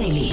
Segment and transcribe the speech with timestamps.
[0.00, 0.29] Daily.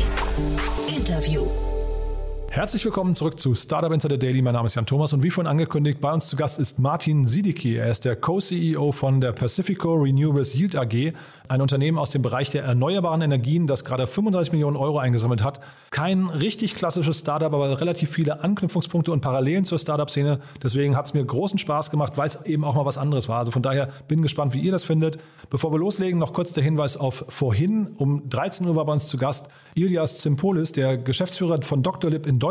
[2.58, 4.42] Herzlich willkommen zurück zu Startup Insider Daily.
[4.42, 7.28] Mein Name ist Jan Thomas und wie vorhin angekündigt, bei uns zu Gast ist Martin
[7.28, 7.76] Sidicki.
[7.76, 11.14] Er ist der Co-CEO von der Pacifico Renewables Yield AG,
[11.50, 15.60] ein Unternehmen aus dem Bereich der erneuerbaren Energien, das gerade 35 Millionen Euro eingesammelt hat.
[15.92, 20.40] Kein richtig klassisches Startup, aber relativ viele Anknüpfungspunkte und Parallelen zur Startup-Szene.
[20.64, 23.38] Deswegen hat es mir großen Spaß gemacht, weil es eben auch mal was anderes war.
[23.38, 25.20] Also von daher bin gespannt, wie ihr das findet.
[25.52, 27.94] Bevor wir loslegen, noch kurz der Hinweis auf vorhin.
[27.98, 32.10] Um 13 Uhr war bei uns zu Gast Ilias Zimpolis, der Geschäftsführer von Dr.
[32.10, 32.47] Lib in Deutschland.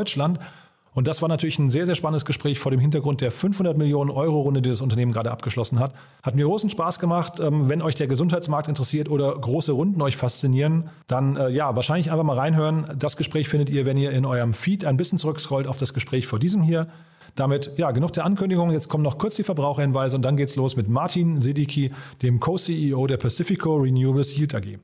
[0.97, 4.11] Und das war natürlich ein sehr, sehr spannendes Gespräch vor dem Hintergrund der 500 Millionen
[4.11, 5.93] Euro Runde, die das Unternehmen gerade abgeschlossen hat.
[6.23, 7.39] Hat mir großen Spaß gemacht.
[7.39, 12.11] Ähm, wenn euch der Gesundheitsmarkt interessiert oder große Runden euch faszinieren, dann äh, ja, wahrscheinlich
[12.11, 12.97] einfach mal reinhören.
[12.99, 16.27] Das Gespräch findet ihr, wenn ihr in eurem Feed ein bisschen zurückscrollt auf das Gespräch
[16.27, 16.89] vor diesem hier.
[17.35, 18.71] Damit, ja, genug der Ankündigung.
[18.71, 23.07] Jetzt kommen noch kurz die Verbraucherhinweise und dann geht's los mit Martin Sidicki, dem Co-CEO
[23.07, 24.79] der Pacifico Renewables Yield AG.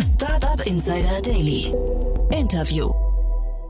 [0.00, 1.70] Startup Insider Daily.
[2.30, 2.92] Interview.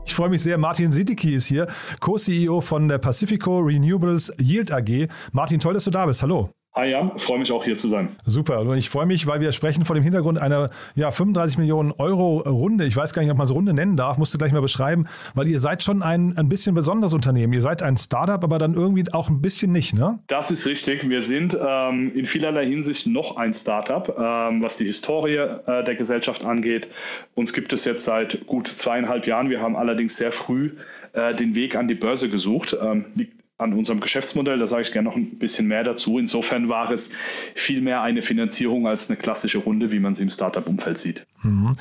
[0.05, 0.57] Ich freue mich sehr.
[0.57, 1.67] Martin Sidicki ist hier,
[1.99, 5.07] Co-CEO von der Pacifico Renewables Yield AG.
[5.31, 6.21] Martin, toll, dass du da bist.
[6.21, 6.49] Hallo.
[6.73, 8.15] Hi Jan, freue mich auch hier zu sein.
[8.23, 8.61] Super.
[8.61, 12.37] Und ich freue mich, weil wir sprechen vor dem Hintergrund einer ja, 35 Millionen Euro
[12.39, 12.85] Runde.
[12.85, 15.05] Ich weiß gar nicht, ob man es Runde nennen darf, musst du gleich mal beschreiben,
[15.35, 17.51] weil ihr seid schon ein, ein bisschen besonderes Unternehmen.
[17.51, 20.19] Ihr seid ein Startup, aber dann irgendwie auch ein bisschen nicht, ne?
[20.27, 21.09] Das ist richtig.
[21.09, 25.95] Wir sind ähm, in vielerlei Hinsicht noch ein Startup, ähm, was die Historie äh, der
[25.95, 26.89] Gesellschaft angeht.
[27.35, 29.49] Uns gibt es jetzt seit gut zweieinhalb Jahren.
[29.49, 30.71] Wir haben allerdings sehr früh
[31.11, 32.77] äh, den Weg an die Börse gesucht.
[32.81, 34.59] Ähm, liegt an unserem Geschäftsmodell.
[34.59, 36.17] Da sage ich gerne noch ein bisschen mehr dazu.
[36.17, 37.15] Insofern war es
[37.55, 41.25] viel mehr eine Finanzierung als eine klassische Runde, wie man sie im Startup-Umfeld sieht.
[41.43, 41.75] Mhm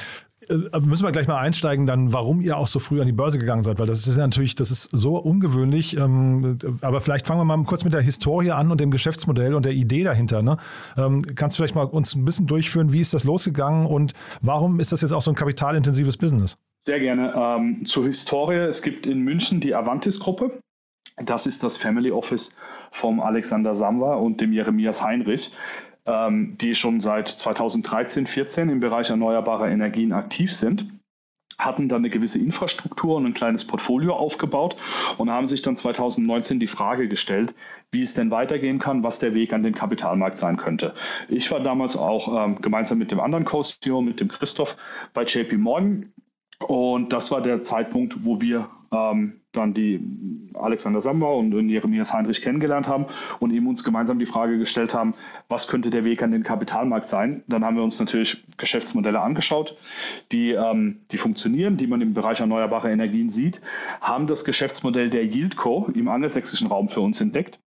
[0.48, 3.38] äh, müssen wir gleich mal einsteigen, dann, warum ihr auch so früh an die Börse
[3.38, 5.96] gegangen seid, weil das ist natürlich, das ist so ungewöhnlich.
[5.96, 9.64] Ähm, aber vielleicht fangen wir mal kurz mit der Historie an und dem Geschäftsmodell und
[9.64, 10.42] der Idee dahinter.
[10.42, 10.56] Ne?
[10.96, 14.80] Ähm, kannst du vielleicht mal uns ein bisschen durchführen, wie ist das losgegangen und warum
[14.80, 16.56] ist das jetzt auch so ein kapitalintensives Business?
[16.80, 17.34] Sehr gerne.
[17.36, 18.56] Ähm, zur Historie.
[18.56, 20.60] Es gibt in München die Avantis-Gruppe.
[21.24, 22.56] Das ist das Family Office
[22.90, 25.54] vom Alexander Samwa und dem Jeremias Heinrich,
[26.06, 30.86] ähm, die schon seit 2013, 14 im Bereich erneuerbarer Energien aktiv sind
[31.64, 34.76] hatten dann eine gewisse Infrastruktur und ein kleines Portfolio aufgebaut
[35.18, 37.54] und haben sich dann 2019 die Frage gestellt,
[37.90, 40.94] wie es denn weitergehen kann, was der Weg an den Kapitalmarkt sein könnte.
[41.28, 44.76] Ich war damals auch ähm, gemeinsam mit dem anderen Co-CEO, mit dem Christoph,
[45.12, 46.12] bei JP Morgan
[46.66, 50.00] und das war der Zeitpunkt, wo wir ähm, dann die
[50.54, 53.06] Alexander Samba und Jeremias Heinrich kennengelernt haben
[53.40, 55.14] und eben uns gemeinsam die Frage gestellt haben,
[55.48, 57.42] was könnte der Weg an den Kapitalmarkt sein.
[57.48, 59.76] Dann haben wir uns natürlich Geschäftsmodelle angeschaut,
[60.30, 63.60] die, ähm, die funktionieren, die man im Bereich erneuerbare Energien sieht,
[64.00, 67.58] haben das Geschäftsmodell der Yieldco im angelsächsischen Raum für uns entdeckt.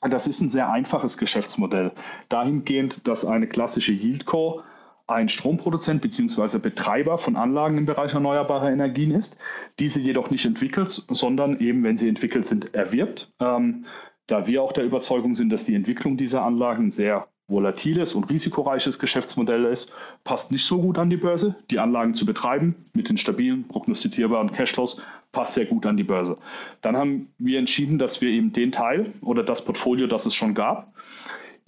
[0.00, 1.92] Das ist ein sehr einfaches Geschäftsmodell.
[2.30, 4.62] Dahingehend, dass eine klassische Yieldco
[5.10, 6.58] ein Stromproduzent bzw.
[6.58, 9.38] Betreiber von Anlagen im Bereich erneuerbarer Energien ist,
[9.78, 13.32] diese jedoch nicht entwickelt, sondern eben, wenn sie entwickelt sind, erwirbt.
[13.40, 13.86] Ähm,
[14.26, 18.98] da wir auch der Überzeugung sind, dass die Entwicklung dieser Anlagen sehr volatiles und risikoreiches
[18.98, 21.56] Geschäftsmodell ist, passt nicht so gut an die Börse.
[21.70, 26.38] Die Anlagen zu betreiben mit den stabilen, prognostizierbaren Cashflows passt sehr gut an die Börse.
[26.80, 30.54] Dann haben wir entschieden, dass wir eben den Teil oder das Portfolio, das es schon
[30.54, 30.92] gab,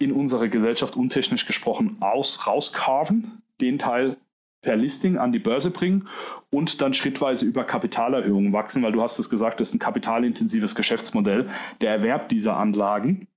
[0.03, 4.17] in unsere Gesellschaft untechnisch gesprochen aus, rauscarven, den Teil
[4.61, 6.07] per Listing an die Börse bringen
[6.49, 10.73] und dann schrittweise über Kapitalerhöhungen wachsen, weil du hast es gesagt, das ist ein kapitalintensives
[10.73, 11.49] Geschäftsmodell.
[11.81, 13.27] Der Erwerb dieser Anlagen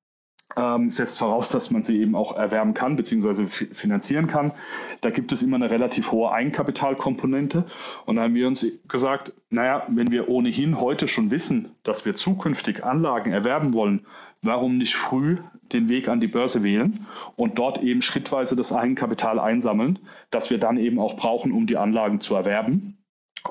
[0.57, 3.47] ähm, setzt voraus, dass man sie eben auch erwerben kann bzw.
[3.47, 4.53] finanzieren kann.
[5.01, 7.65] Da gibt es immer eine relativ hohe Eigenkapitalkomponente.
[8.07, 12.15] Und da haben wir uns gesagt, naja, wenn wir ohnehin heute schon wissen, dass wir
[12.15, 14.07] zukünftig Anlagen erwerben wollen,
[14.43, 15.39] warum nicht früh
[15.73, 19.99] den Weg an die Börse wählen und dort eben schrittweise das Eigenkapital einsammeln,
[20.31, 22.99] das wir dann eben auch brauchen, um die Anlagen zu erwerben.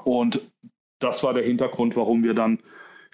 [0.04, 0.42] Und
[1.00, 2.60] das war der Hintergrund, warum wir dann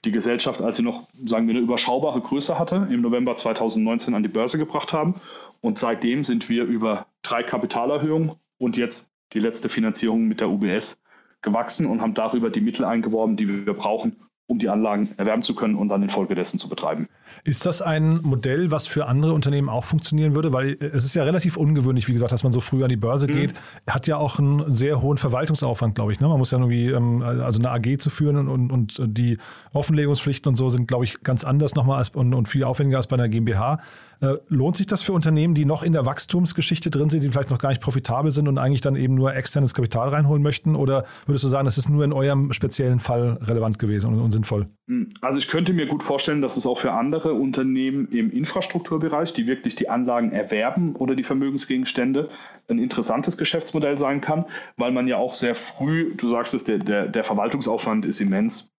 [0.06, 4.24] die Gesellschaft, als sie noch, sagen wir, eine überschaubare Größe hatte, im November 2019 an
[4.24, 5.16] die Börse gebracht haben.
[5.62, 11.02] Und seitdem sind wir über drei Kapitalerhöhungen und jetzt die letzte Finanzierung mit der UBS
[11.42, 14.16] gewachsen und haben darüber die Mittel eingeworben, die wir brauchen,
[14.52, 17.08] um die Anlagen erwerben zu können und dann infolgedessen zu betreiben.
[17.46, 20.52] Ist das ein Modell, was für andere Unternehmen auch funktionieren würde?
[20.52, 23.28] Weil es ist ja relativ ungewöhnlich, wie gesagt, dass man so früh an die Börse
[23.28, 23.32] mhm.
[23.32, 23.54] geht.
[23.88, 26.20] Hat ja auch einen sehr hohen Verwaltungsaufwand, glaube ich.
[26.20, 26.28] Ne?
[26.28, 29.38] Man muss ja irgendwie, ähm, also eine AG zu führen und, und, und die
[29.72, 33.08] Offenlegungspflichten und so sind, glaube ich, ganz anders nochmal als, und, und viel aufwendiger als
[33.08, 33.80] bei einer GmbH.
[34.22, 37.50] Äh, lohnt sich das für Unternehmen, die noch in der Wachstumsgeschichte drin sind, die vielleicht
[37.50, 40.76] noch gar nicht profitabel sind und eigentlich dann eben nur externes Kapital reinholen möchten?
[40.76, 44.68] Oder würdest du sagen, das ist nur in eurem speziellen Fall relevant gewesen und, sinnvoll?
[44.88, 49.34] Hm, also ich könnte mir gut vorstellen, dass es auch für andere Unternehmen im Infrastrukturbereich,
[49.34, 52.30] die wirklich die Anlagen erwerben oder die Vermögensgegenstände,
[52.70, 54.46] ein interessantes Geschäftsmodell sein kann,
[54.78, 58.71] weil man ja auch sehr früh, du sagst es, der, der, der Verwaltungsaufwand ist immens.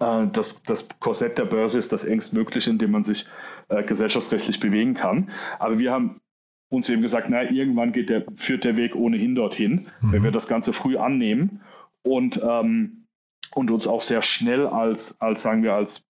[0.00, 3.26] Äh, das, das Korsett der Börse ist das engstmögliche, in dem man sich
[3.68, 5.30] äh, gesellschaftsrechtlich bewegen kann.
[5.58, 6.20] Aber wir haben
[6.68, 10.12] uns eben gesagt, na, irgendwann geht der, führt der Weg ohnehin dorthin, mhm.
[10.12, 11.62] wenn wir das Ganze früh annehmen
[12.02, 13.06] und, ähm,
[13.54, 16.06] und uns auch sehr schnell als, als sagen wir, als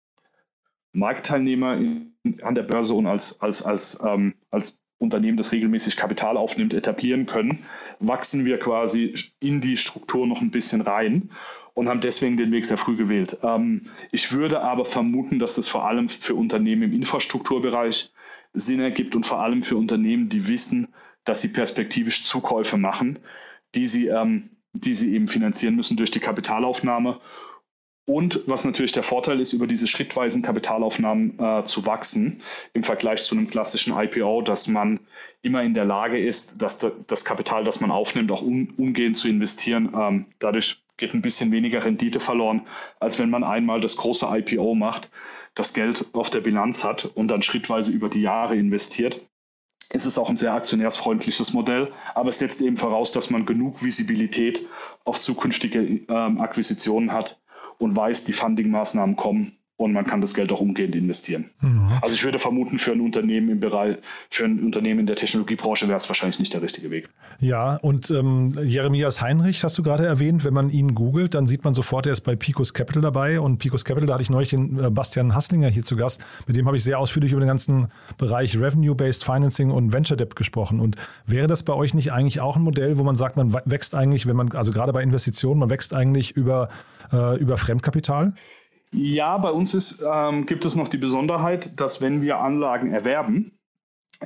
[0.92, 6.36] Marktteilnehmer in, an der Börse und als, als, als, ähm, als Unternehmen, das regelmäßig Kapital
[6.36, 7.64] aufnimmt, etablieren können,
[8.00, 11.30] wachsen wir quasi in die Struktur noch ein bisschen rein
[11.78, 13.38] und haben deswegen den Weg sehr früh gewählt.
[13.42, 18.12] Ähm, ich würde aber vermuten, dass es vor allem für Unternehmen im Infrastrukturbereich
[18.52, 20.88] Sinn ergibt und vor allem für Unternehmen, die wissen,
[21.24, 23.18] dass sie perspektivisch Zukäufe machen,
[23.74, 27.20] die sie, ähm, die sie eben finanzieren müssen durch die Kapitalaufnahme
[28.08, 32.40] und was natürlich der Vorteil ist, über diese schrittweisen Kapitalaufnahmen äh, zu wachsen
[32.72, 35.00] im Vergleich zu einem klassischen IPO, dass man
[35.42, 39.28] immer in der Lage ist, dass das Kapital, das man aufnimmt, auch um, umgehend zu
[39.28, 39.92] investieren.
[39.94, 42.66] Ähm, dadurch geht ein bisschen weniger Rendite verloren,
[43.00, 45.10] als wenn man einmal das große IPO macht,
[45.54, 49.26] das Geld auf der Bilanz hat und dann schrittweise über die Jahre investiert.
[49.90, 53.82] Es ist auch ein sehr aktionärsfreundliches Modell, aber es setzt eben voraus, dass man genug
[53.82, 54.66] Visibilität
[55.04, 57.40] auf zukünftige ähm, Akquisitionen hat,
[57.78, 61.50] und weiß, die Funding-Maßnahmen kommen und man kann das Geld auch umgehend investieren.
[61.60, 61.92] Mhm.
[62.02, 63.96] Also ich würde vermuten, für ein Unternehmen im Bereich,
[64.28, 67.08] für ein Unternehmen in der Technologiebranche wäre es wahrscheinlich nicht der richtige Weg.
[67.38, 71.62] Ja, und ähm, Jeremias Heinrich hast du gerade erwähnt, wenn man ihn googelt, dann sieht
[71.62, 74.50] man sofort, er ist bei Picos Capital dabei und Picos Capital, da hatte ich neulich
[74.50, 77.48] den äh, Bastian Hasslinger hier zu Gast, mit dem habe ich sehr ausführlich über den
[77.48, 77.86] ganzen
[78.18, 80.80] Bereich Revenue-Based Financing und Venture Debt gesprochen.
[80.80, 83.94] Und wäre das bei euch nicht eigentlich auch ein Modell, wo man sagt, man wächst
[83.94, 86.68] eigentlich, wenn man, also gerade bei Investitionen, man wächst eigentlich über,
[87.12, 88.32] äh, über Fremdkapital?
[88.92, 93.52] Ja, bei uns ist, ähm, gibt es noch die Besonderheit, dass wenn wir Anlagen erwerben,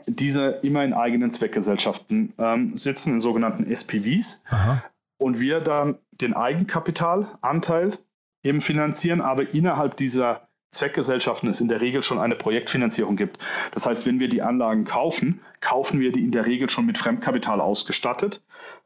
[0.06, 4.43] diese immer in eigenen Zweckgesellschaften ähm, sitzen, in sogenannten SPVs.
[4.49, 4.82] Aha.
[5.19, 7.99] Und wir dann den Eigenkapitalanteil
[8.43, 13.38] eben finanzieren, aber innerhalb dieser Zweckgesellschaften es in der Regel schon eine Projektfinanzierung gibt.
[13.72, 16.96] Das heißt, wenn wir die Anlagen kaufen, kaufen wir die in der Regel schon mit
[16.98, 18.42] Fremdkapital ausgestattet.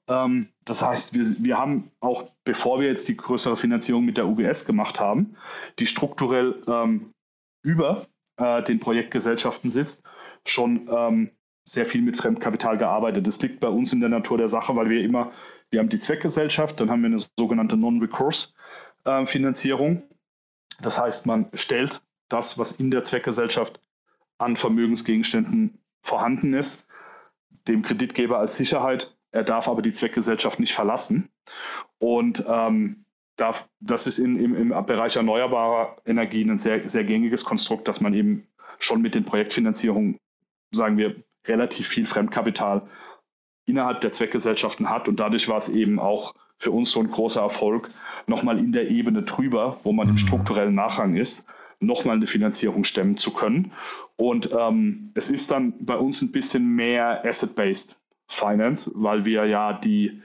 [0.08, 4.26] Ähm, das heißt, wir, wir haben auch, bevor wir jetzt die größere Finanzierung mit der
[4.26, 5.36] UBS gemacht haben,
[5.78, 7.12] die strukturell ähm,
[7.62, 8.06] über
[8.36, 10.04] äh, den Projektgesellschaften sitzt,
[10.44, 11.30] schon ähm,
[11.64, 13.28] sehr viel mit Fremdkapital gearbeitet.
[13.28, 15.30] Das liegt bei uns in der Natur der Sache, weil wir immer,
[15.70, 20.02] wir haben die Zweckgesellschaft, dann haben wir eine sogenannte Non-Recourse-Finanzierung.
[20.81, 23.81] Das heißt, man stellt das, was in der Zweckgesellschaft
[24.38, 26.87] an Vermögensgegenständen vorhanden ist,
[27.69, 31.28] dem Kreditgeber als Sicherheit er darf aber die Zweckgesellschaft nicht verlassen.
[31.99, 33.05] Und ähm,
[33.37, 38.00] darf, das ist in, im, im Bereich erneuerbarer Energien ein sehr, sehr gängiges Konstrukt, dass
[38.00, 38.49] man eben
[38.79, 40.19] schon mit den Projektfinanzierungen,
[40.72, 42.88] sagen wir, relativ viel Fremdkapital
[43.67, 45.06] innerhalb der Zweckgesellschaften hat.
[45.06, 47.91] Und dadurch war es eben auch für uns so ein großer Erfolg,
[48.26, 50.12] nochmal in der Ebene drüber, wo man mhm.
[50.12, 51.49] im strukturellen Nachrang ist,
[51.81, 53.73] nochmal eine Finanzierung stemmen zu können.
[54.17, 58.00] Und ähm, es ist dann bei uns ein bisschen mehr asset-based.
[58.29, 60.23] Finance, weil wir ja die,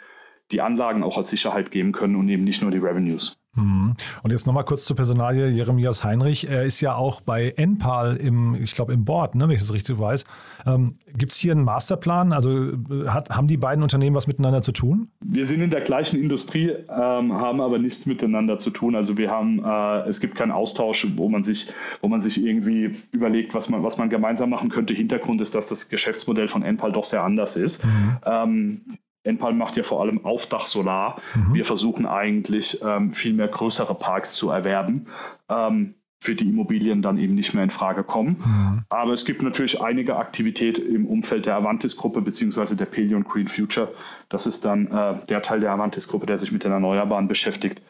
[0.52, 3.38] die Anlagen auch als Sicherheit geben können und eben nicht nur die Revenues.
[3.56, 3.94] Mhm.
[4.24, 6.48] Und jetzt nochmal kurz zur Personalie Jeremias Heinrich.
[6.48, 9.74] Er ist ja auch bei Enpal im, ich glaube, im Board, ne, wenn ich das
[9.74, 10.24] richtig weiß.
[10.66, 12.32] Ähm, Gibt es hier einen Masterplan?
[12.32, 15.10] Also äh, hat, haben die beiden Unternehmen was miteinander zu tun?
[15.20, 18.96] Wir sind in der gleichen Industrie, ähm, haben aber nichts miteinander zu tun.
[18.96, 22.94] Also wir haben, äh, es gibt keinen Austausch, wo man sich, wo man sich irgendwie
[23.12, 24.94] überlegt, was man, was man gemeinsam machen könnte.
[24.94, 27.86] Hintergrund ist, dass das Geschäftsmodell von Enpal doch sehr anders ist.
[27.86, 28.18] Mhm.
[28.26, 28.82] Ähm,
[29.24, 31.22] Enpal macht ja vor allem Aufdach-Solar.
[31.36, 31.54] Mhm.
[31.54, 35.08] Wir versuchen eigentlich ähm, viel mehr größere Parks zu erwerben,
[35.50, 38.38] ähm, für die Immobilien dann eben nicht mehr in Frage kommen.
[38.44, 38.82] Mhm.
[38.90, 43.92] Aber es gibt natürlich einige Aktivität im Umfeld der Avantis-Gruppe beziehungsweise der Pelion Green Future.
[44.30, 47.82] Das ist dann äh, der Teil der Avantis-Gruppe, der sich mit den Erneuerbaren beschäftigt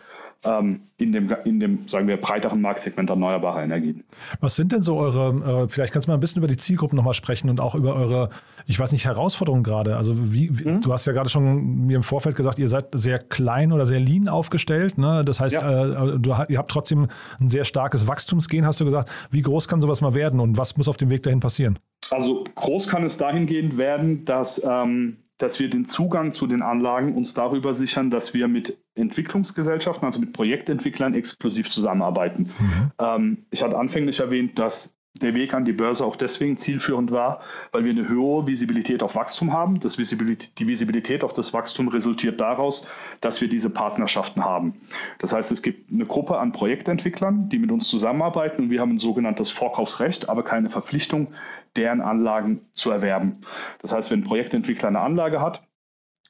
[0.45, 4.03] ähm, in, dem, in dem, sagen wir, breiteren Marktsegment erneuerbarer Energien.
[4.39, 6.95] Was sind denn so eure, äh, vielleicht kannst du mal ein bisschen über die Zielgruppen
[6.95, 8.29] nochmal sprechen und auch über eure,
[8.65, 9.97] ich weiß nicht, Herausforderungen gerade.
[9.97, 10.81] Also wie, wie mhm.
[10.81, 13.99] du hast ja gerade schon mir im Vorfeld gesagt, ihr seid sehr klein oder sehr
[13.99, 14.97] lean aufgestellt.
[14.97, 15.23] Ne?
[15.25, 16.13] Das heißt, ja.
[16.13, 17.07] äh, du, ihr habt trotzdem
[17.39, 19.09] ein sehr starkes Wachstumsgehen, hast du gesagt.
[19.29, 21.77] Wie groß kann sowas mal werden und was muss auf dem Weg dahin passieren?
[22.09, 27.15] Also groß kann es dahingehend werden, dass ähm, dass wir den Zugang zu den Anlagen
[27.15, 32.49] uns darüber sichern, dass wir mit Entwicklungsgesellschaften, also mit Projektentwicklern exklusiv zusammenarbeiten.
[32.59, 32.91] Mhm.
[32.99, 37.41] Ähm, ich hatte anfänglich erwähnt, dass der Weg an die Börse auch deswegen zielführend war,
[37.71, 39.79] weil wir eine hohe Visibilität auf Wachstum haben.
[39.79, 42.87] Das Visibilität, die Visibilität auf das Wachstum resultiert daraus,
[43.21, 44.81] dass wir diese Partnerschaften haben.
[45.19, 48.95] Das heißt, es gibt eine Gruppe an Projektentwicklern, die mit uns zusammenarbeiten und wir haben
[48.95, 51.27] ein sogenanntes Vorkaufsrecht, aber keine Verpflichtung,
[51.75, 53.41] deren Anlagen zu erwerben.
[53.81, 55.67] Das heißt, wenn ein Projektentwickler eine Anlage hat,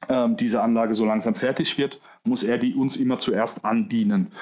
[0.08, 4.32] ähm, diese Anlage so langsam fertig wird, muss er die uns immer zuerst andienen.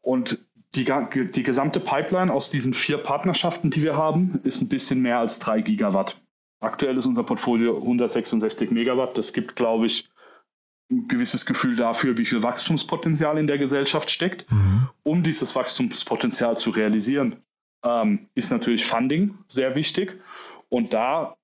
[0.00, 5.00] Und die, die gesamte Pipeline aus diesen vier Partnerschaften, die wir haben, ist ein bisschen
[5.00, 6.20] mehr als drei Gigawatt.
[6.60, 9.16] Aktuell ist unser Portfolio 166 Megawatt.
[9.16, 10.08] Das gibt, glaube ich,
[10.90, 14.50] ein gewisses Gefühl dafür, wie viel Wachstumspotenzial in der Gesellschaft steckt.
[14.50, 14.88] Mhm.
[15.02, 17.36] Um dieses Wachstumspotenzial zu realisieren,
[17.84, 20.20] ähm, ist natürlich Funding sehr wichtig.
[20.68, 21.36] Und da,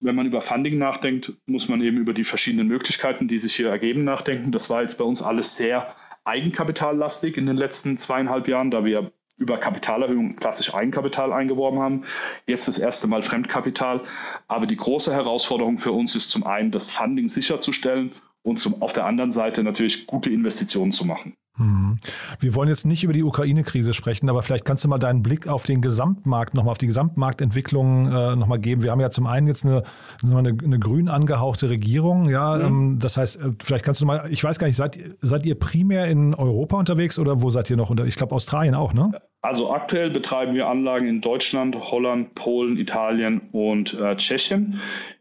[0.00, 3.68] wenn man über Funding nachdenkt, muss man eben über die verschiedenen Möglichkeiten, die sich hier
[3.68, 4.52] ergeben, nachdenken.
[4.52, 5.94] Das war jetzt bei uns alles sehr
[6.28, 12.04] eigenkapitallastig in den letzten zweieinhalb Jahren, da wir über Kapitalerhöhung klassisch Eigenkapital eingeworben haben.
[12.46, 14.02] Jetzt das erste Mal Fremdkapital.
[14.48, 18.92] Aber die große Herausforderung für uns ist zum einen, das Funding sicherzustellen und zum, auf
[18.92, 21.34] der anderen Seite natürlich gute Investitionen zu machen.
[21.58, 21.96] Mhm.
[22.38, 25.48] Wir wollen jetzt nicht über die Ukraine-Krise sprechen, aber vielleicht kannst du mal deinen Blick
[25.48, 28.82] auf den Gesamtmarkt nochmal, auf die Gesamtmarktentwicklung äh, nochmal geben.
[28.82, 29.82] Wir haben ja zum einen jetzt eine,
[30.22, 32.56] eine, eine grün angehauchte Regierung, ja.
[32.56, 32.98] Mhm.
[32.98, 36.06] Das heißt, äh, vielleicht kannst du mal, ich weiß gar nicht, seid, seid ihr primär
[36.06, 38.04] in Europa unterwegs oder wo seid ihr noch unter?
[38.04, 39.10] Ich glaube Australien auch, ne?
[39.40, 44.80] Also aktuell betreiben wir Anlagen in Deutschland, Holland, Polen, Italien und äh, Tschechien.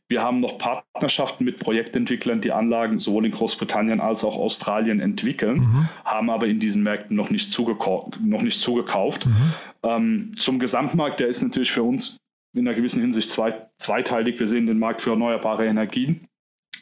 [0.10, 5.60] Wir haben noch Partnerschaften mit Projektentwicklern, die Anlagen sowohl in Großbritannien als auch Australien entwickeln,
[5.60, 5.90] mhm.
[6.06, 9.26] haben aber in diesen Märkten noch nicht, noch nicht zugekauft.
[9.26, 9.54] Mhm.
[9.84, 12.18] Ähm, zum Gesamtmarkt, der ist natürlich für uns
[12.54, 14.40] in einer gewissen Hinsicht zwei, zweiteilig.
[14.40, 16.28] Wir sehen den Markt für erneuerbare Energien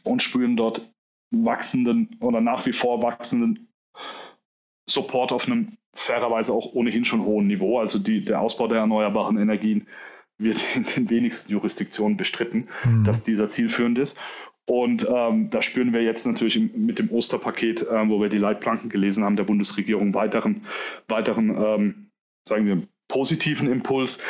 [0.04, 0.92] und spüren dort
[1.32, 3.68] wachsenden oder nach wie vor wachsenden
[4.88, 7.80] Support auf einem fairerweise auch ohnehin schon hohen Niveau.
[7.80, 9.88] Also die, der Ausbau der erneuerbaren Energien
[10.38, 13.04] wird in den wenigsten Jurisdiktionen bestritten, mhm.
[13.04, 14.20] dass dieser zielführend ist.
[14.68, 18.90] Und ähm, da spüren wir jetzt natürlich mit dem Osterpaket, ähm, wo wir die Leitplanken
[18.90, 20.66] gelesen haben, der Bundesregierung weiteren,
[21.08, 22.10] weiteren ähm,
[22.48, 24.24] sagen wir, positiven Impuls.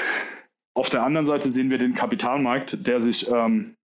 [0.74, 3.76] Auf der anderen Seite sehen wir den Kapitalmarkt, der sich ähm,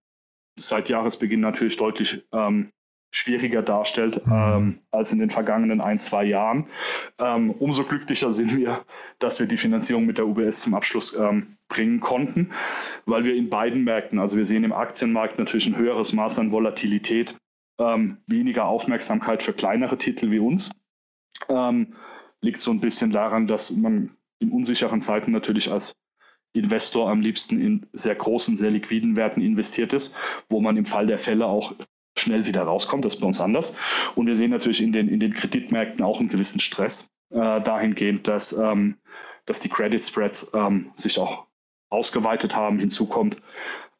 [0.58, 2.70] seit Jahresbeginn natürlich deutlich ähm,
[3.12, 4.32] schwieriger darstellt mhm.
[4.32, 6.66] ähm, als in den vergangenen ein, zwei Jahren.
[7.20, 8.84] Ähm, umso glücklicher sind wir,
[9.18, 12.50] dass wir die Finanzierung mit der UBS zum Abschluss ähm, bringen konnten,
[13.04, 16.52] weil wir in beiden Märkten, also wir sehen im Aktienmarkt natürlich ein höheres Maß an
[16.52, 17.36] Volatilität,
[17.78, 20.72] ähm, weniger Aufmerksamkeit für kleinere Titel wie uns.
[21.48, 21.94] Ähm,
[22.40, 25.94] liegt so ein bisschen daran, dass man in unsicheren Zeiten natürlich als
[26.54, 30.16] Investor am liebsten in sehr großen, sehr liquiden Werten investiert ist,
[30.48, 31.74] wo man im Fall der Fälle auch
[32.22, 33.04] schnell wieder rauskommt.
[33.04, 33.78] Das ist bei uns anders.
[34.14, 38.28] Und wir sehen natürlich in den, in den Kreditmärkten auch einen gewissen Stress äh, dahingehend,
[38.28, 38.96] dass, ähm,
[39.46, 41.46] dass die Credit Spreads ähm, sich auch
[41.90, 42.78] ausgeweitet haben.
[42.78, 43.36] Hinzu kommt,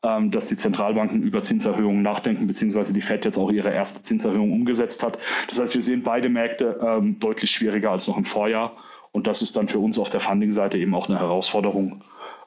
[0.04, 4.52] ähm, dass die Zentralbanken über Zinserhöhungen nachdenken, beziehungsweise die Fed jetzt auch ihre erste Zinserhöhung
[4.52, 5.18] umgesetzt hat.
[5.48, 8.76] Das heißt, wir sehen beide Märkte ähm, deutlich schwieriger als noch im Vorjahr.
[9.12, 12.02] Und das ist dann für uns auf der Funding-Seite eben auch eine Herausforderung,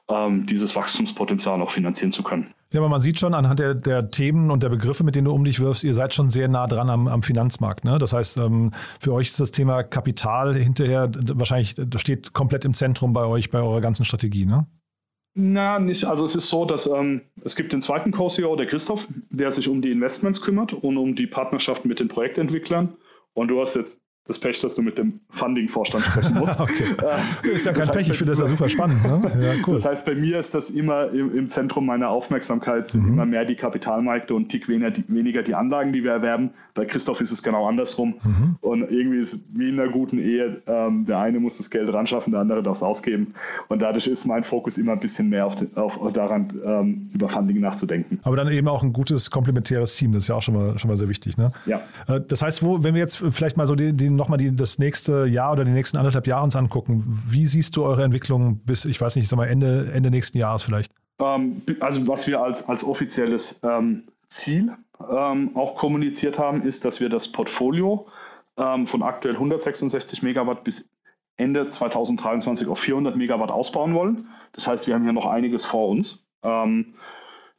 [0.10, 2.50] ähm, dieses Wachstumspotenzial auch finanzieren zu können.
[2.75, 5.32] Ja, aber man sieht schon anhand der, der, Themen und der Begriffe, mit denen du
[5.32, 7.86] um dich wirfst, ihr seid schon sehr nah dran am, am Finanzmarkt.
[7.86, 8.00] Ne?
[8.00, 12.74] Das heißt, ähm, für euch ist das Thema Kapital hinterher wahrscheinlich, das steht komplett im
[12.74, 14.67] Zentrum bei euch, bei eurer ganzen Strategie, ne?
[15.36, 16.03] Na, nicht.
[16.03, 19.70] Also es ist so, dass ähm, es gibt den zweiten Co-CEO, der Christoph, der sich
[19.70, 22.98] um die Investments kümmert und um die Partnerschaft mit den Projektentwicklern.
[23.34, 26.60] Und du hast jetzt das Pech, dass du mit dem Funding-Vorstand sprechen musst.
[26.60, 26.96] okay.
[27.44, 29.03] Ist ja kein Pech, ich finde das ja super spannend.
[29.03, 29.32] Ne?
[29.39, 29.75] Ja, cool.
[29.75, 33.13] Das heißt, bei mir ist das immer im, im Zentrum meiner Aufmerksamkeit, sind mhm.
[33.13, 36.51] immer mehr die Kapitalmärkte und tick weniger die, weniger die Anlagen, die wir erwerben.
[36.74, 38.15] Bei Christoph ist es genau andersrum.
[38.24, 38.55] Mhm.
[38.62, 42.08] Und irgendwie ist wie in einer guten Ehe, ähm, der eine muss das Geld ran
[42.08, 43.36] schaffen, der andere darf es ausgeben.
[43.67, 47.29] Und dadurch ist mein Fokus immer ein bisschen mehr auf, den, auf daran, ähm, über
[47.29, 48.20] Funding nachzudenken.
[48.24, 50.89] Aber dann eben auch ein gutes komplementäres Team, das ist ja auch schon mal, schon
[50.89, 51.38] mal sehr wichtig.
[51.38, 51.51] Ne?
[51.67, 51.82] Ja.
[52.08, 55.25] Äh, das heißt, wo, wenn wir jetzt vielleicht mal so die, die nochmal das nächste
[55.25, 59.00] Jahr oder die nächsten anderthalb Jahre uns angucken, wie siehst du eure Entwicklung bis, ich
[59.00, 60.91] weiß nicht, sag mal Ende, Ende nächsten Jahres vielleicht?
[61.19, 64.74] Ähm, also was wir als, als offizielles ähm, Ziel
[65.10, 68.07] ähm, auch kommuniziert haben, ist, dass wir das Portfolio
[68.57, 70.89] von aktuell 166 Megawatt bis
[71.36, 74.29] Ende 2023 auf 400 Megawatt ausbauen wollen.
[74.53, 76.25] Das heißt, wir haben hier noch einiges vor uns.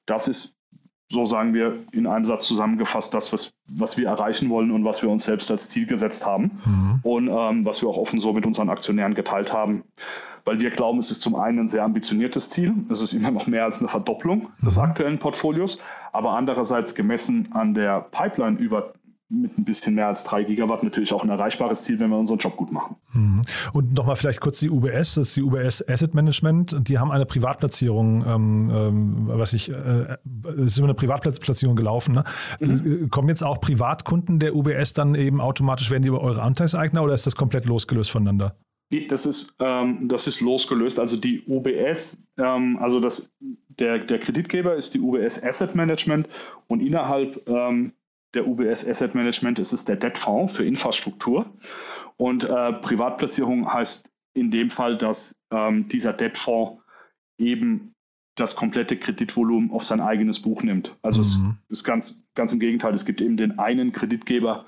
[0.07, 0.56] Das ist
[1.09, 5.03] so sagen wir in einem Satz zusammengefasst, das, was, was wir erreichen wollen und was
[5.03, 7.01] wir uns selbst als Ziel gesetzt haben mhm.
[7.03, 9.85] und ähm, was wir auch offen so mit unseren Aktionären geteilt haben.
[10.45, 12.73] Weil wir glauben, es ist zum einen ein sehr ambitioniertes Ziel.
[12.89, 14.83] Es ist immer noch mehr als eine Verdopplung des mhm.
[14.83, 15.81] aktuellen Portfolios.
[16.13, 18.93] Aber andererseits gemessen an der Pipeline über
[19.29, 22.39] mit ein bisschen mehr als 3 Gigawatt natürlich auch ein erreichbares Ziel, wenn wir unseren
[22.39, 22.97] Job gut machen.
[23.13, 23.43] Mhm.
[23.73, 26.77] Und nochmal vielleicht kurz die UBS, das ist die UBS Asset Management.
[26.89, 30.17] Die haben eine Privatplatzierung, ähm, ähm, was ich, äh,
[30.57, 32.15] ist über eine Privatplatzierung gelaufen.
[32.15, 32.25] Ne?
[32.61, 33.11] Mhm.
[33.11, 37.15] Kommen jetzt auch Privatkunden der UBS dann eben automatisch, werden die über eure Anteilseigner oder
[37.15, 38.57] ist das komplett losgelöst voneinander?
[39.09, 41.01] Das ist, ähm, das ist losgelöst.
[41.01, 43.35] Also die UBS, ähm, also das,
[43.69, 46.29] der, der Kreditgeber ist die UBS Asset Management
[46.69, 47.93] und innerhalb ähm,
[48.37, 51.47] der UBS Asset Management ist es der Debtfonds für Infrastruktur.
[52.17, 56.83] Und äh, Privatplatzierung heißt in dem Fall, dass ähm, dieser Debtfonds
[57.39, 57.93] eben
[58.37, 60.95] das komplette Kreditvolumen auf sein eigenes Buch nimmt.
[61.03, 61.57] Also mhm.
[61.69, 62.95] es ist ganz, ganz im Gegenteil.
[62.95, 64.67] Es gibt eben den einen Kreditgeber,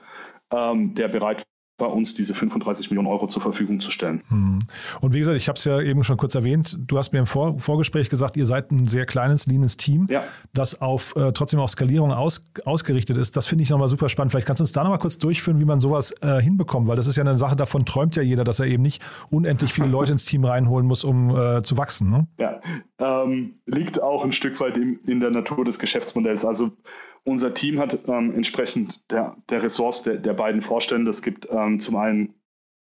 [0.53, 1.45] ähm, der bereit
[1.79, 4.23] bei uns diese 35 Millionen Euro zur Verfügung zu stellen.
[4.29, 4.59] Hm.
[5.01, 7.27] Und wie gesagt, ich habe es ja eben schon kurz erwähnt, du hast mir im
[7.27, 10.25] Vor Vorgespräch gesagt, ihr seid ein sehr kleines, leanes Team, ja.
[10.53, 13.37] das auf, äh, trotzdem auf Skalierung aus, ausgerichtet ist.
[13.37, 14.33] Das finde ich nochmal super spannend.
[14.33, 17.07] Vielleicht kannst du uns da nochmal kurz durchführen, wie man sowas äh, hinbekommt, weil das
[17.07, 20.13] ist ja eine Sache, davon träumt ja jeder, dass er eben nicht unendlich viele Leute
[20.13, 22.11] ins Team reinholen muss, um äh, zu wachsen.
[22.11, 22.27] Ne?
[22.39, 22.61] Ja,
[22.99, 26.45] ähm, liegt auch ein Stück weit in, in der Natur des Geschäftsmodells.
[26.45, 26.73] Also
[27.25, 31.81] unser Team hat ähm, entsprechend der, der Ressource der, der beiden Vorstände, es gibt ähm,
[31.81, 32.35] zum einen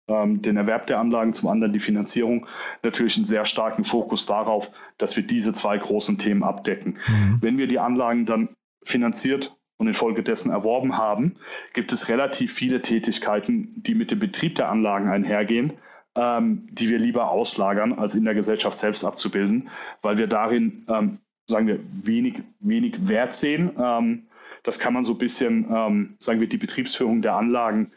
[0.09, 2.47] ähm, den Erwerb der Anlagen, zum anderen die Finanzierung,
[2.83, 6.99] natürlich einen sehr starken Fokus darauf, dass wir diese zwei großen Themen abdecken.
[7.07, 7.38] Mhm.
[7.40, 8.50] Wenn wir die Anlagen dann
[8.83, 11.37] finanziert und infolgedessen erworben haben,
[11.75, 15.75] gibt es relativ viele Tätigkeiten, die mit dem Betrieb der Anlagen einhergehen,
[16.14, 19.71] ähm, die wir lieber auslagern, als in der Gesellschaft selbst abzubilden,
[20.02, 23.73] weil wir darin ähm, sagen wir, wenig, wenig Wert sehen.
[23.81, 24.26] Ähm,
[24.62, 27.93] das kann man so ein bisschen, ähm, sagen wir, die Betriebsführung der Anlagen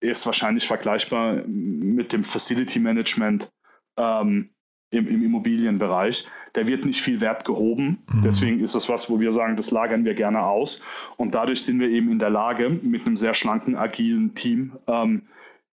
[0.00, 3.52] ist wahrscheinlich vergleichbar mit dem Facility Management
[3.96, 4.50] ähm,
[4.90, 6.26] im, im, Immobilienbereich.
[6.54, 8.02] Da wird nicht viel Wert gehoben.
[8.12, 8.22] Mhm.
[8.22, 10.84] Deswegen ist das was, wo wir sagen, das lagern wir gerne aus.
[11.16, 15.28] Und dadurch sind wir eben in der Lage, mit einem sehr schlanken, agilen Team ähm,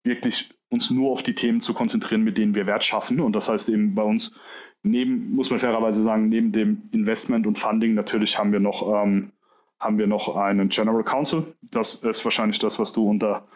[0.04, 3.20] wirklich uns nur auf die Themen zu konzentrieren, mit denen wir Wert schaffen.
[3.20, 4.38] Und das heißt eben bei uns
[4.82, 9.32] neben, muss man fairerweise sagen, neben dem Investment und Funding natürlich haben wir noch, ähm,
[9.80, 11.54] haben wir noch einen General Counsel.
[11.62, 13.46] Das ist wahrscheinlich das, was du unter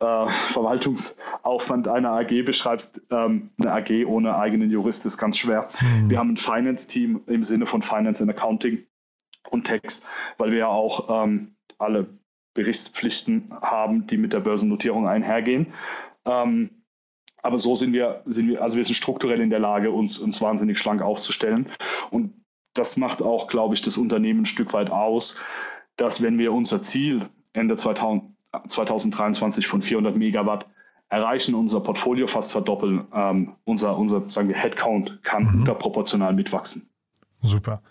[0.00, 3.02] äh, Verwaltungsaufwand einer AG beschreibst.
[3.10, 5.68] Ähm, eine AG ohne eigenen Jurist ist ganz schwer.
[5.80, 6.10] Mhm.
[6.10, 8.84] Wir haben ein Finance-Team im Sinne von Finance and Accounting
[9.50, 10.06] und Tax,
[10.38, 12.06] weil wir ja auch ähm, alle
[12.54, 15.68] Berichtspflichten haben, die mit der Börsennotierung einhergehen.
[16.24, 16.79] Ähm,
[17.42, 20.40] aber so sind wir, sind wir, also wir sind strukturell in der Lage, uns, uns
[20.40, 21.68] wahnsinnig schlank aufzustellen.
[22.10, 22.34] Und
[22.74, 25.40] das macht auch, glaube ich, das Unternehmen ein Stück weit aus,
[25.96, 28.24] dass wenn wir unser Ziel Ende 2000,
[28.66, 30.66] 2023 von 400 Megawatt
[31.08, 35.60] erreichen, unser Portfolio fast verdoppeln, ähm, unser, unser, sagen wir, Headcount kann mhm.
[35.60, 36.88] unterproportional mitwachsen.
[37.42, 37.82] Super.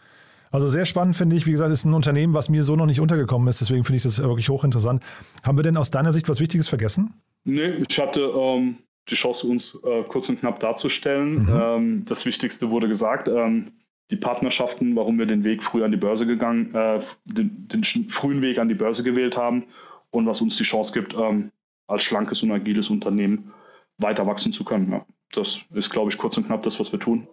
[0.52, 1.46] Also sehr spannend finde ich.
[1.46, 3.62] Wie gesagt, ist ein Unternehmen, was mir so noch nicht untergekommen ist.
[3.62, 5.04] Deswegen finde ich das wirklich hochinteressant.
[5.44, 7.14] Haben wir denn aus deiner Sicht was Wichtiges vergessen?
[7.44, 8.78] Nee, ich hatte ähm,
[9.12, 11.44] die Chance, uns äh, kurz und knapp darzustellen.
[11.44, 11.60] Mhm.
[11.62, 13.28] Ähm, das Wichtigste wurde gesagt.
[13.28, 13.72] Ähm,
[14.12, 18.42] die Partnerschaften, warum wir den Weg früh an die Börse gegangen, äh, den, den, frühen
[18.42, 19.66] Weg an die Börse gewählt haben
[20.10, 21.52] und was uns die Chance gibt, ähm,
[21.88, 23.54] als schlankes und agiles Unternehmen
[23.98, 24.92] weiter wachsen zu können.
[24.92, 27.28] Ja, das ist, glaube ich, kurz und knapp das, was wir tun.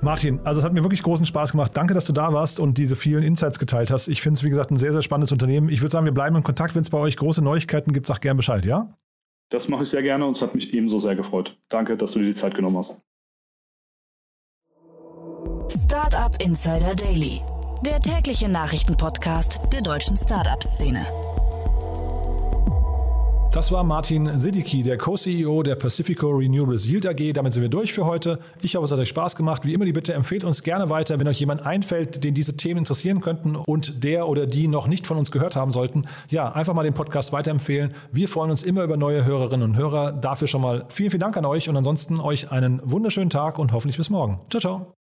[0.00, 1.76] Martin, also es hat mir wirklich großen Spaß gemacht.
[1.76, 4.08] Danke, dass du da warst und diese vielen Insights geteilt hast.
[4.08, 5.68] Ich finde es, wie gesagt, ein sehr, sehr spannendes Unternehmen.
[5.68, 6.74] Ich würde sagen, wir bleiben in Kontakt.
[6.74, 8.88] Wenn es bei euch große Neuigkeiten gibt, sag gerne Bescheid, ja?
[9.54, 11.56] Das mache ich sehr gerne und es hat mich ebenso sehr gefreut.
[11.68, 13.04] Danke, dass du dir die Zeit genommen hast.
[15.68, 17.40] Startup Insider Daily,
[17.86, 21.06] der tägliche Nachrichtenpodcast der deutschen Startup-Szene.
[23.54, 27.34] Das war Martin Siddiqui, der Co-CEO der Pacifico Renewables Yield AG.
[27.34, 28.40] Damit sind wir durch für heute.
[28.62, 29.64] Ich hoffe, es hat euch Spaß gemacht.
[29.64, 32.78] Wie immer die Bitte, empfehlt uns gerne weiter, wenn euch jemand einfällt, den diese Themen
[32.78, 36.02] interessieren könnten und der oder die noch nicht von uns gehört haben sollten.
[36.30, 37.94] Ja, einfach mal den Podcast weiterempfehlen.
[38.10, 40.10] Wir freuen uns immer über neue Hörerinnen und Hörer.
[40.10, 43.70] Dafür schon mal vielen, vielen Dank an euch und ansonsten euch einen wunderschönen Tag und
[43.70, 44.40] hoffentlich bis morgen.
[44.50, 45.03] Ciao, ciao.